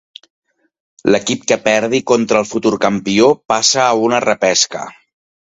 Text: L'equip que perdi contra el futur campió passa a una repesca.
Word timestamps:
L'equip 1.15 1.43
que 1.51 1.57
perdi 1.67 2.01
contra 2.13 2.41
el 2.45 2.49
futur 2.53 2.73
campió 2.87 3.29
passa 3.55 3.85
a 3.91 3.95
una 4.09 4.23
repesca. 4.29 4.83